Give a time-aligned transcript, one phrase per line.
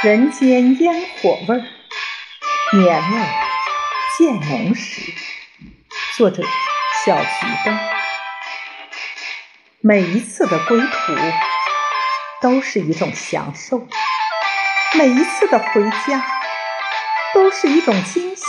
[0.00, 1.62] 人间烟火味儿，
[2.78, 3.18] 年味
[4.16, 5.12] 渐浓时。
[6.16, 6.44] 作者：
[7.04, 7.24] 小桔
[7.64, 7.76] 灯。
[9.80, 11.16] 每一次的归途，
[12.40, 13.88] 都是一种享受；
[14.96, 16.24] 每一次的回家，
[17.34, 18.44] 都是一种惊喜。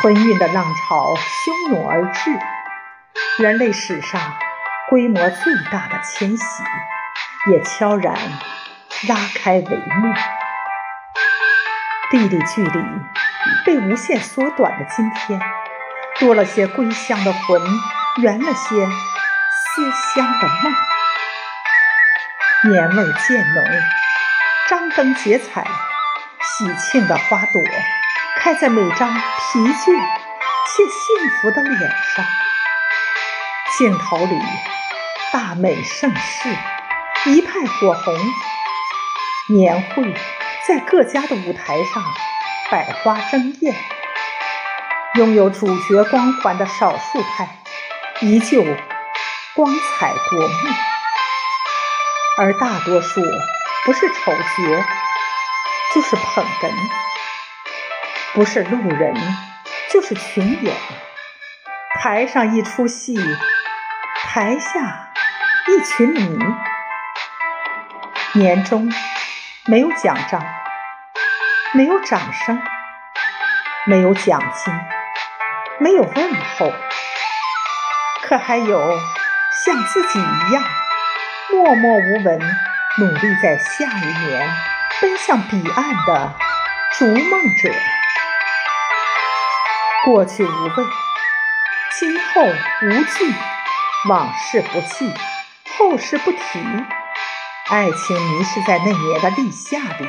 [0.00, 2.36] 春运的浪潮汹涌而至，
[3.38, 4.36] 人类史上
[4.90, 6.64] 规模最大的迁徙，
[7.52, 8.16] 也悄然
[9.08, 10.14] 拉开帷幕。
[12.10, 12.84] 地理距离
[13.64, 15.40] 被无限缩短的今天，
[16.20, 17.60] 多了些归乡的魂，
[18.18, 20.74] 圆了些思乡的梦。
[22.70, 23.64] 年味渐浓，
[24.68, 25.66] 张灯结彩，
[26.40, 27.62] 喜庆的花朵。
[28.36, 29.20] 开在每张疲
[29.58, 32.24] 倦且幸福的脸上，
[33.78, 34.38] 镜头里
[35.32, 36.48] 大美盛世，
[37.30, 38.14] 一派火红。
[39.52, 40.14] 年会
[40.66, 42.02] 在各家的舞台上
[42.70, 43.74] 百花争艳，
[45.14, 47.58] 拥有主角光环的少数派
[48.20, 48.64] 依旧
[49.54, 50.54] 光彩夺目，
[52.38, 53.20] 而大多数
[53.84, 54.84] 不是丑角
[55.94, 56.70] 就是捧哏。
[58.32, 59.14] 不是路人，
[59.90, 60.74] 就是群演。
[62.00, 63.14] 台上一出戏，
[64.14, 65.12] 台下
[65.68, 66.38] 一群迷。
[68.32, 68.90] 年终
[69.66, 70.44] 没有奖章，
[71.72, 72.60] 没有掌声，
[73.86, 74.74] 没有奖金，
[75.78, 76.72] 没有问候，
[78.24, 78.98] 可还有
[79.64, 80.64] 像自己一样
[81.52, 82.40] 默默无闻，
[82.98, 84.52] 努力在下一年
[85.00, 86.34] 奔向彼岸的
[86.98, 87.72] 逐梦者。
[90.04, 90.84] 过去无畏，
[92.00, 93.32] 今后无惧，
[94.08, 95.14] 往事不记，
[95.78, 96.58] 后事不提。
[97.68, 100.08] 爱情迷失在那年的立夏里，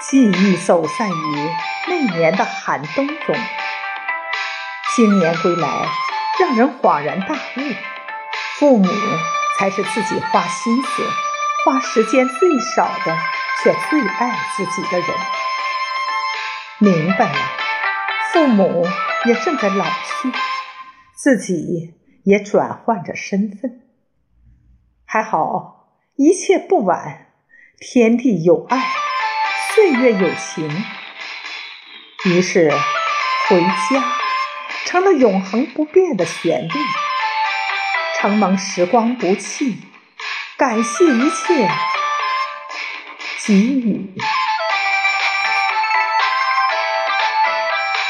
[0.00, 1.50] 记忆走散于
[1.88, 3.36] 那年的寒冬中。
[4.94, 5.86] 新年归来，
[6.40, 7.60] 让人恍然大悟：
[8.58, 8.88] 父母
[9.58, 11.02] 才是自己花心思、
[11.64, 13.16] 花时间最少的，
[13.62, 15.08] 却最爱自己的人。
[16.78, 17.38] 明白了，
[18.32, 18.86] 父母。
[19.26, 20.32] 也正在老去，
[21.14, 21.92] 自己
[22.24, 23.82] 也转换着身份。
[25.04, 25.79] 还好，
[26.22, 27.28] 一切不晚，
[27.78, 28.92] 天地有爱，
[29.72, 30.68] 岁月有情。
[32.26, 32.70] 于是，
[33.48, 34.04] 回家
[34.84, 36.72] 成了永恒不变的旋律。
[38.18, 39.78] 承蒙时光不弃，
[40.58, 41.70] 感谢一切
[43.46, 44.12] 给予。